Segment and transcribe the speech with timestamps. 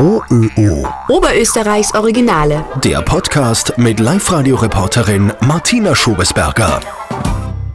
[0.00, 0.86] OÖO.
[1.08, 2.64] Oberösterreichs Originale.
[2.84, 6.80] Der Podcast mit Live-Radio-Reporterin Martina Schobesberger.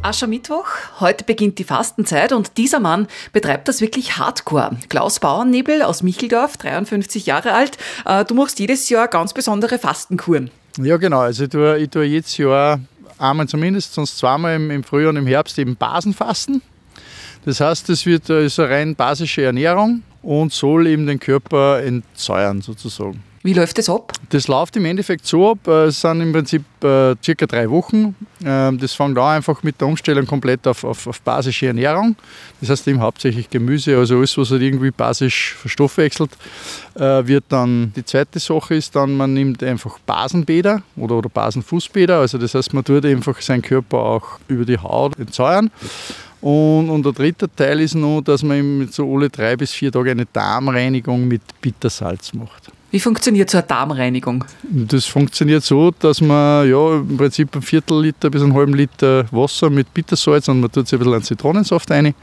[0.01, 0.67] Aschermittwoch,
[1.01, 4.77] heute beginnt die Fastenzeit und dieser Mann betreibt das wirklich hardcore.
[4.87, 7.77] Klaus Bauernnebel aus Micheldorf, 53 Jahre alt.
[8.05, 10.49] Äh, Du machst jedes Jahr ganz besondere Fastenkuren.
[10.77, 11.19] Ja, genau.
[11.19, 12.79] Also ich tue, ich tue jedes Jahr
[13.17, 16.61] einmal zumindest, sonst zweimal im, im Frühjahr und im Herbst eben Basenfasten.
[17.43, 21.83] Das heißt, das wird, äh, ist eine rein basische Ernährung und soll eben den Körper
[21.83, 23.21] entsäuern sozusagen.
[23.45, 24.13] Wie läuft das ab?
[24.29, 28.15] Das läuft im Endeffekt so ab, äh, es sind im Prinzip äh, circa drei Wochen.
[28.41, 32.15] Ähm, Das fängt an einfach mit der Umstellung komplett auf, auf, auf basische Ernährung.
[32.61, 36.31] Das heißt eben hauptsächlich Gemüse, also alles, was halt irgendwie basisch verstoffwechselt,
[36.95, 42.19] äh, wird dann, die zweite Sache ist dann, man nimmt einfach Basenbäder oder, oder Basenfußbäder.
[42.19, 45.69] Also das heißt, man tut einfach seinen Körper auch über die Haut entsäuern.
[46.43, 50.11] Und, und der dritte Teil ist noch, dass man so alle drei bis vier Tage
[50.11, 52.69] eine Darmreinigung mit Bittersalz macht.
[52.91, 54.43] Wie funktioniert so eine Darmreinigung?
[54.61, 59.25] Das funktioniert so, dass man ja, im Prinzip ein Viertel Liter bis einen halben Liter
[59.31, 62.13] Wasser mit Bittersalz und man tut sich ein bisschen Zitronensaft rein,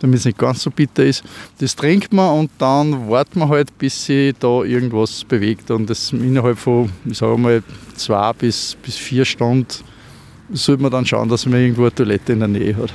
[0.00, 1.24] damit es nicht ganz so bitter ist.
[1.58, 5.72] Das trinkt man und dann wartet man halt, bis sich da irgendwas bewegt.
[5.72, 7.64] Und das innerhalb von, ich sage mal,
[7.96, 9.66] zwei bis, bis vier Stunden
[10.52, 12.92] sollte man dann schauen, dass man irgendwo eine Toilette in der Nähe hat.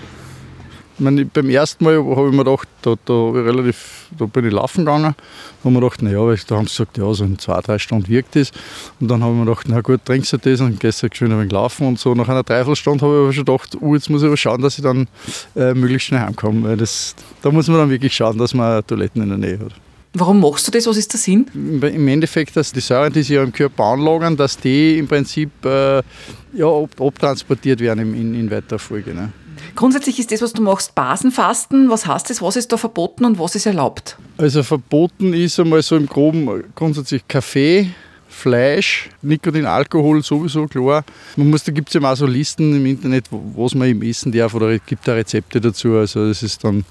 [0.99, 4.85] Meine, beim ersten Mal habe ich mir gedacht, da, da, relativ, da bin ich laufen
[4.85, 5.03] gegangen.
[5.03, 5.15] Da habe
[5.63, 8.07] ich mir gedacht, naja, weil da haben sie gesagt, ja, so in zwei, drei Stunden
[8.07, 8.51] wirkt das.
[8.99, 11.31] Und dann habe ich mir gedacht, na gut, trinkst du das und gehst halt schön
[11.31, 11.87] ein wenig laufen.
[11.87, 14.37] Und so nach einer Dreiviertelstunde habe ich aber schon gedacht, oh, jetzt muss ich aber
[14.37, 15.07] schauen, dass ich dann
[15.55, 16.69] äh, möglichst schnell heimkomme.
[16.69, 19.73] Weil das, da muss man dann wirklich schauen, dass man Toiletten in der Nähe hat.
[20.13, 20.85] Warum machst du das?
[20.87, 21.45] Was ist der Sinn?
[21.53, 26.01] Im Endeffekt, dass die Säuren, die sich im Körper anlagern, dass die im Prinzip äh,
[26.53, 29.13] ja, ab, abtransportiert werden in, in, in weiterer Folge.
[29.13, 29.31] Ne?
[29.75, 31.89] Grundsätzlich ist das, was du machst, Basenfasten.
[31.89, 32.41] Was heißt das?
[32.41, 34.17] Was ist da verboten und was ist erlaubt?
[34.37, 37.91] Also verboten ist einmal so im Groben grundsätzlich Kaffee,
[38.27, 41.03] Fleisch, Nikotin, Alkohol sowieso, klar.
[41.35, 44.01] Man muss, da gibt es eben auch so Listen im Internet, wo- was man eben
[44.03, 45.95] essen darf oder es gibt da Rezepte dazu.
[45.95, 46.85] Also das ist dann,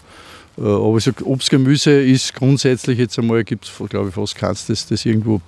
[0.59, 4.67] äh, aber ich Obst, Gemüse ist grundsätzlich jetzt einmal, gibt es glaube ich fast keins,
[4.67, 5.41] das, das irgendwo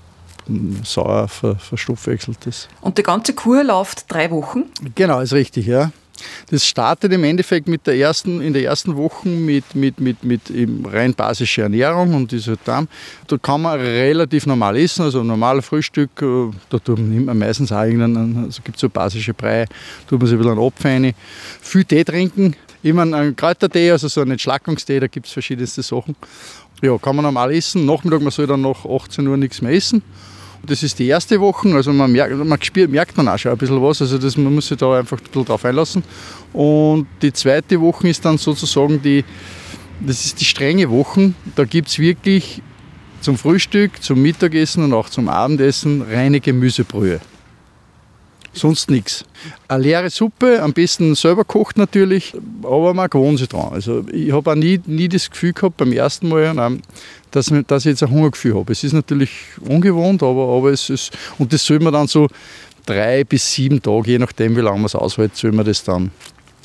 [0.48, 2.68] mm, sauer ver, verstoffwechselt ist.
[2.80, 4.64] Und die ganze Kur läuft drei Wochen.
[4.94, 5.92] Genau, ist richtig, ja.
[6.50, 10.40] Das startet im Endeffekt mit der ersten, in der ersten Woche mit, mit, mit, mit
[10.84, 12.88] rein basischer Ernährung und dieser Darm.
[13.26, 17.72] Da kann man relativ normal essen, also ein normales Frühstück, äh, da nimmt man meistens
[17.72, 19.66] auch irgendeinen, also gibt es so basische Brei,
[20.06, 21.14] tut man sich ein bisschen einen Apfel rein.
[21.60, 26.16] Viel Tee trinken, immer einen Kräutertee, also so einen Entschlackungstee, da gibt es verschiedenste Sachen.
[26.82, 27.86] Ja, kann man normal essen.
[27.86, 30.02] Nachmittag, man soll dann nach 18 Uhr nichts mehr essen.
[30.64, 33.58] Das ist die erste Woche, also man merkt, man spürt, merkt man auch schon ein
[33.58, 36.04] bisschen was, also das, man muss sich da einfach ein bisschen drauf einlassen.
[36.52, 39.24] Und die zweite Woche ist dann sozusagen die,
[40.00, 42.62] das ist die strenge Woche, da gibt es wirklich
[43.20, 47.20] zum Frühstück, zum Mittagessen und auch zum Abendessen reine Gemüsebrühe.
[48.54, 49.24] Sonst nichts.
[49.66, 53.72] Eine leere Suppe, am besten selber kocht natürlich, aber man gewohnt sich dran.
[53.72, 56.82] Also ich habe auch nie, nie das Gefühl gehabt beim ersten Mal, nein,
[57.30, 58.72] dass, dass ich jetzt ein Hungergefühl habe.
[58.72, 59.30] Es ist natürlich
[59.60, 62.28] ungewohnt, aber, aber es ist, und das soll man dann so
[62.84, 66.10] drei bis sieben Tage, je nachdem wie lange man es aushält, soll man das dann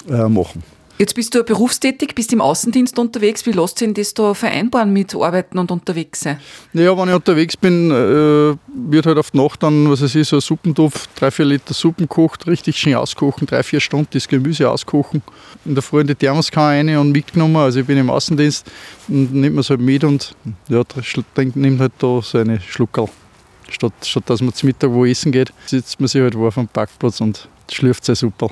[0.10, 0.64] äh, machen.
[1.00, 3.46] Jetzt bist du berufstätig, bist im Außendienst unterwegs.
[3.46, 6.40] Wie lässt sich das da vereinbaren mit Arbeiten und unterwegs sein?
[6.74, 8.56] Ja, wenn ich unterwegs bin, äh,
[8.90, 11.76] wird halt auf die Nacht dann, was es ist, so ein Suppentopf, drei, vier Liter
[11.76, 15.22] Suppen kocht, richtig schön auskochen, drei, vier Stunden das Gemüse auskochen.
[15.66, 17.58] In der Früh in die Thermoskanne rein und mitgenommen.
[17.58, 18.66] Also ich bin im Außendienst
[19.08, 20.36] und nimmt man es halt mit und
[20.68, 20.82] ja,
[21.54, 23.08] nimmt halt da so eine Schluckerl.
[23.70, 26.56] Statt, statt dass man zum Mittag wo essen geht, sitzt man sich halt wo auf
[26.56, 28.50] dem Parkplatz und schlürft sein Super.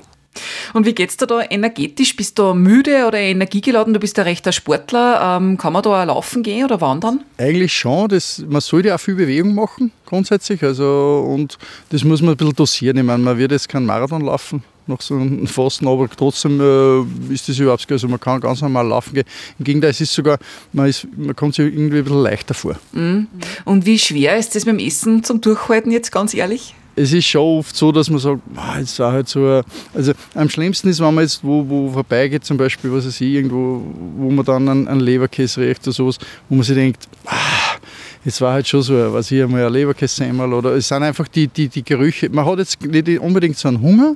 [0.73, 2.15] Und wie geht's dir da energetisch?
[2.15, 3.93] Bist du müde oder energiegeladen?
[3.93, 5.37] Du bist ja recht ein Sportler.
[5.37, 7.23] Ähm, kann man da auch laufen gehen oder wandern?
[7.37, 8.09] Eigentlich schon.
[8.09, 10.63] Das, man sollte auch viel Bewegung machen, grundsätzlich.
[10.63, 11.57] Also, und
[11.89, 12.97] das muss man ein bisschen dosieren.
[12.97, 17.33] Ich meine, man wird jetzt keinen Marathon laufen nach so einem Fasten, aber trotzdem äh,
[17.33, 19.25] ist das überhaupt also man kann ganz normal laufen gehen.
[19.57, 20.37] Im Gegenteil, es ist sogar,
[20.73, 22.75] man, ist, man kommt sich irgendwie ein bisschen leichter vor.
[22.93, 26.75] Und wie schwer ist das mit dem Essen zum Durchhalten jetzt, ganz ehrlich?
[26.97, 29.63] Es ist schon oft so, dass man sagt, "Ah, jetzt war halt so, ein-"
[29.93, 33.33] also am schlimmsten ist, wenn man jetzt wo, wo vorbeigeht, zum Beispiel, was weiß ich,
[33.33, 33.81] irgendwo,
[34.17, 37.77] wo man dann einen, einen Leberkäse riecht oder sowas, wo man sich denkt, ah,
[38.23, 41.47] jetzt war halt schon so, was ich einmal ein Leberkässemmel oder es sind einfach die,
[41.47, 42.29] die, die Gerüche.
[42.29, 44.15] Man hat jetzt nicht unbedingt so einen Hunger,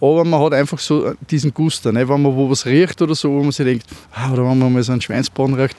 [0.00, 2.08] aber man hat einfach so diesen Guster, ne?
[2.08, 4.72] wenn man wo was riecht oder so, wo man sich denkt, ah, oder wenn man
[4.72, 5.76] mal so einen Schweinsbraten riecht,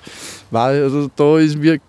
[0.49, 1.79] weil also da ist wir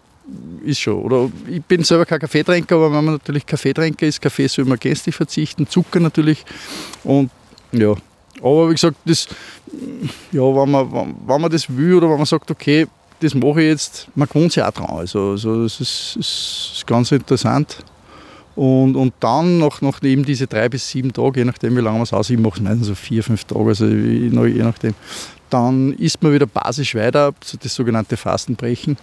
[0.65, 1.03] ist schon.
[1.03, 4.79] Oder ich bin selber kein Kaffeetrinker, aber wenn man natürlich Kaffeetrinker ist, Kaffee soll man
[4.79, 6.45] gänzlich verzichten, Zucker natürlich.
[7.05, 7.31] Und
[7.73, 7.95] ja,
[8.43, 9.29] aber wie gesagt, das,
[10.33, 12.87] ja, wenn, man, wenn, man das will oder wenn man sagt, okay,
[13.21, 14.91] das mache ich jetzt, man gewohnt sich auch dran.
[14.91, 17.79] Also, also das ist, ist ganz interessant.
[18.55, 21.99] Und, und dann nach, nach eben diese drei bis sieben Tage, je nachdem wie lange
[21.99, 24.95] man es aus, ich mache es meistens so vier, fünf Tage, also je nachdem,
[25.51, 27.33] dann isst man wieder basisch weiter,
[27.63, 28.97] das sogenannte Fastenbrechen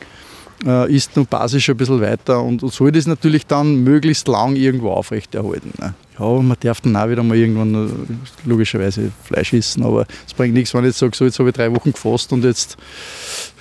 [0.65, 4.55] äh, isst nur basisch ein bisschen weiter und, und soll das natürlich dann möglichst lang
[4.55, 5.73] irgendwo aufrechterhalten.
[5.79, 5.93] Ne?
[6.17, 10.53] Ja, man darf dann auch wieder mal irgendwann äh, logischerweise Fleisch essen, aber es bringt
[10.53, 12.77] nichts, wenn ich jetzt sage, so jetzt habe ich drei Wochen gefasst und jetzt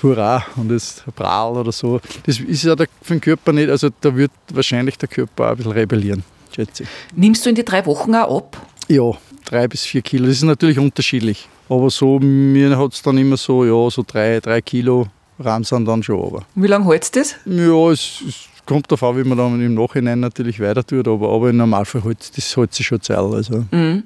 [0.03, 2.01] hurra und jetzt Bral oder so.
[2.27, 5.57] Das ist ja für den Körper nicht, also da wird wahrscheinlich der Körper auch ein
[5.57, 6.23] bisschen rebellieren,
[6.55, 6.89] schätze ich.
[7.17, 8.67] Nimmst du in die drei Wochen auch ab?
[8.89, 9.11] Ja,
[9.45, 10.27] drei bis vier Kilo.
[10.27, 11.49] Das ist natürlich unterschiedlich.
[11.69, 15.09] Aber so, mir hat es dann immer so, ja, so drei, drei Kilo
[15.39, 16.45] ramsen dann schon aber.
[16.55, 17.35] Wie lange hältst du das?
[17.47, 21.31] Ja, es, es kommt darauf an, wie man dann im Nachhinein natürlich weiter tut, aber,
[21.31, 23.19] aber im Normalfall hält das hält sich schon Zeit.
[23.19, 23.65] Also.
[23.71, 24.05] Mhm.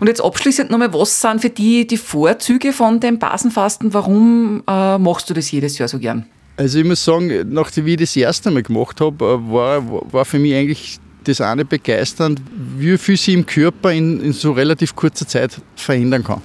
[0.00, 3.94] Und jetzt abschließend nochmal, was sind für die die Vorzüge von dem Basenfasten?
[3.94, 6.26] Warum äh, machst du das jedes Jahr so gern?
[6.56, 10.38] Also ich muss sagen, nachdem ich das erste Mal gemacht habe, äh, war, war für
[10.38, 12.40] mich eigentlich das eine begeisternd,
[12.76, 16.42] wie viel sich im Körper in, in so relativ kurzer Zeit verändern kann.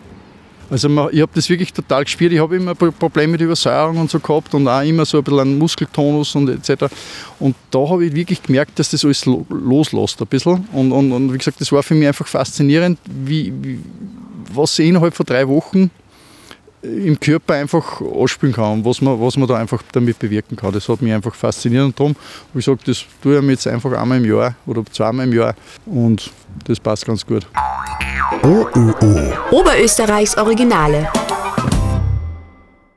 [0.69, 2.31] Also man, ich habe das wirklich total gespürt.
[2.31, 5.39] Ich habe immer Probleme mit Übersäuerung und so gehabt und auch immer so ein bisschen
[5.39, 6.85] einen Muskeltonus und etc.
[7.39, 10.67] Und da habe ich wirklich gemerkt, dass das alles loslässt ein bisschen.
[10.71, 13.79] Und, und, und wie gesagt, das war für mich einfach faszinierend, wie, wie
[14.53, 15.91] was sie innerhalb von drei Wochen
[16.81, 20.71] im Körper einfach anspülen kann, was man, was man da einfach damit bewirken kann.
[20.71, 22.15] Das hat mich einfach fasziniert und darum
[22.49, 25.33] habe ich gesagt, das tue ich mir jetzt einfach einmal im Jahr oder zweimal im
[25.33, 25.55] Jahr
[25.85, 26.31] und
[26.65, 27.45] das passt ganz gut.
[28.43, 29.33] OÖO.
[29.51, 31.09] Oberösterreichs Originale.